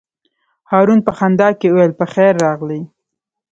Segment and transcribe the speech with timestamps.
[0.71, 2.81] هارون په خندا کې وویل: په خیر راغلې.